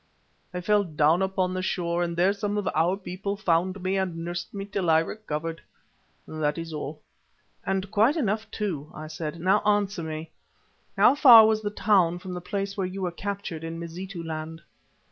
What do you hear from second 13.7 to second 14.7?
Mazitu land?"